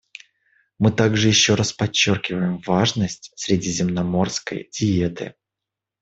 Мы 0.79 0.91
также 0.91 1.27
еще 1.27 1.53
раз 1.53 1.73
подчеркиваем 1.73 2.57
важность 2.65 3.31
средиземноморской 3.35 4.67
диеты. 4.73 5.35